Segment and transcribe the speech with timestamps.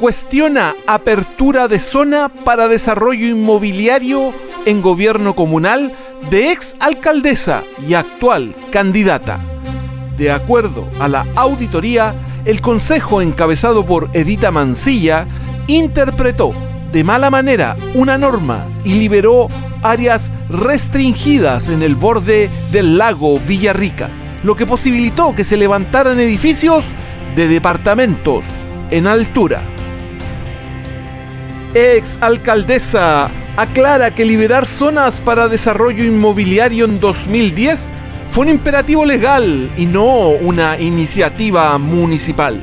[0.00, 4.32] cuestiona apertura de zona para desarrollo inmobiliario
[4.64, 5.92] en gobierno comunal
[6.30, 9.40] de ex alcaldesa y actual candidata.
[10.16, 12.14] De acuerdo a la auditoría,
[12.46, 15.26] el consejo encabezado por Edita Mancilla
[15.66, 16.54] interpretó
[16.92, 19.48] de mala manera una norma y liberó
[19.82, 24.08] áreas restringidas en el borde del lago Villarrica,
[24.44, 26.86] lo que posibilitó que se levantaran edificios
[27.36, 28.46] de departamentos
[28.90, 29.60] en altura.
[31.74, 37.90] Ex alcaldesa aclara que liberar zonas para desarrollo inmobiliario en 2010
[38.28, 42.60] fue un imperativo legal y no una iniciativa municipal.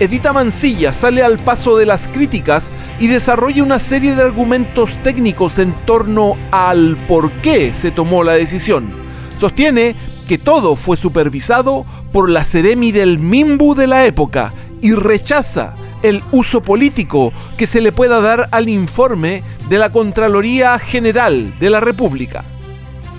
[0.00, 5.58] Edita Mancilla sale al paso de las críticas y desarrolla una serie de argumentos técnicos
[5.58, 8.92] en torno al por qué se tomó la decisión.
[9.38, 9.96] Sostiene
[10.28, 16.22] que todo fue supervisado por la Ceremi del Mimbu de la época y rechaza el
[16.32, 21.80] uso político que se le pueda dar al informe de la Contraloría General de la
[21.80, 22.44] República.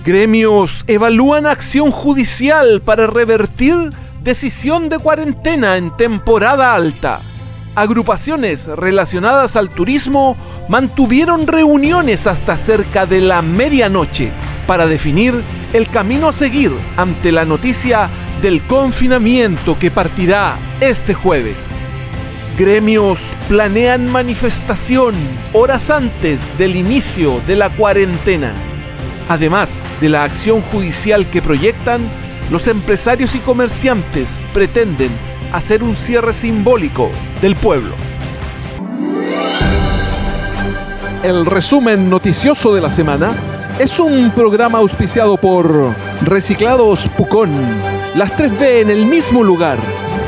[0.04, 3.90] Gremios evalúan acción judicial para revertir
[4.22, 7.20] decisión de cuarentena en temporada alta.
[7.74, 10.36] Agrupaciones relacionadas al turismo
[10.68, 14.30] mantuvieron reuniones hasta cerca de la medianoche
[14.66, 15.34] para definir
[15.72, 18.08] el camino a seguir ante la noticia
[18.40, 21.70] del confinamiento que partirá este jueves.
[22.56, 25.14] Gremios planean manifestación
[25.52, 28.52] horas antes del inicio de la cuarentena.
[29.28, 32.08] Además de la acción judicial que proyectan,
[32.52, 35.10] los empresarios y comerciantes pretenden
[35.52, 37.10] hacer un cierre simbólico
[37.42, 37.96] del pueblo.
[41.24, 43.32] El resumen noticioso de la semana
[43.80, 45.92] es un programa auspiciado por
[46.22, 47.50] Reciclados Pucón.
[48.14, 49.78] Las 3B en el mismo lugar.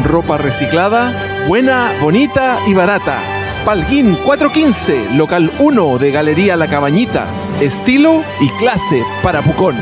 [0.05, 1.13] Ropa reciclada,
[1.47, 3.19] buena, bonita y barata.
[3.65, 7.27] Palguín 415, local 1 de Galería La Cabañita.
[7.61, 9.77] Estilo y clase para Pucón.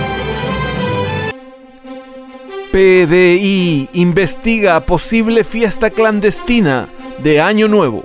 [2.71, 6.89] PDI investiga posible fiesta clandestina
[7.23, 8.05] de Año Nuevo.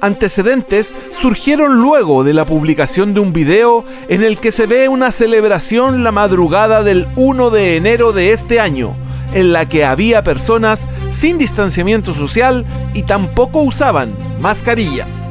[0.00, 5.12] Antecedentes surgieron luego de la publicación de un video en el que se ve una
[5.12, 8.96] celebración la madrugada del 1 de enero de este año,
[9.32, 15.24] en la que había personas sin distanciamiento social y tampoco usaban mascarillas.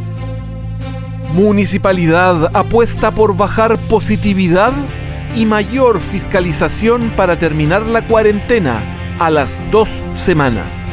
[1.34, 4.72] Municipalidad apuesta por bajar positividad
[5.36, 8.82] y mayor fiscalización para terminar la cuarentena
[9.20, 10.84] a las dos semanas.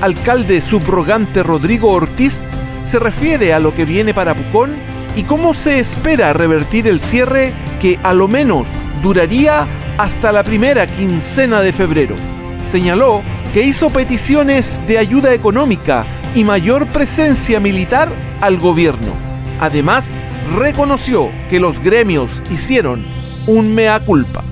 [0.00, 2.44] Alcalde subrogante Rodrigo Ortiz
[2.84, 4.74] se refiere a lo que viene para Pucón
[5.14, 8.66] y cómo se espera revertir el cierre que a lo menos
[9.02, 9.66] duraría
[9.98, 12.16] hasta la primera quincena de febrero.
[12.64, 18.08] Señaló que hizo peticiones de ayuda económica y mayor presencia militar
[18.40, 19.12] al gobierno.
[19.60, 20.14] Además,
[20.56, 23.06] reconoció que los gremios hicieron
[23.46, 24.42] un mea culpa.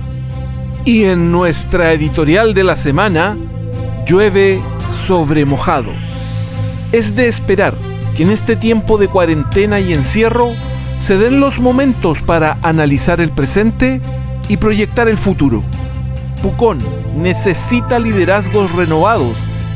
[0.85, 3.37] Y en nuestra editorial de la semana,
[4.05, 5.93] llueve sobre mojado.
[6.91, 7.75] Es de esperar
[8.15, 10.51] que en este tiempo de cuarentena y encierro
[10.97, 14.01] se den los momentos para analizar el presente
[14.47, 15.63] y proyectar el futuro.
[16.41, 16.79] Pucón
[17.15, 19.35] necesita liderazgos renovados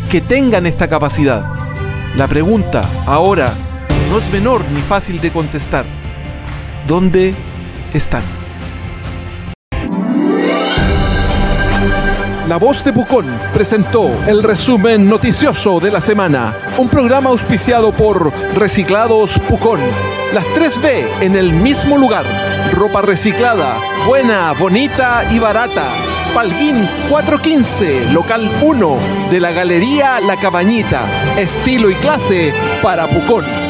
[0.09, 1.45] que tengan esta capacidad.
[2.15, 3.53] La pregunta ahora
[4.09, 5.85] no es menor ni fácil de contestar.
[6.87, 7.33] ¿Dónde
[7.93, 8.23] están?
[12.47, 18.31] La Voz de Pucón presentó el resumen noticioso de la semana, un programa auspiciado por
[18.55, 19.79] Reciclados Pucón.
[20.31, 22.23] Las 3B en el mismo lugar.
[22.73, 23.75] Ropa reciclada,
[24.05, 25.87] buena, bonita y barata.
[26.35, 28.97] Palguín 415, local 1
[29.32, 31.08] de la Galería La Cabañita.
[31.37, 33.65] Estilo y clase para Pucón.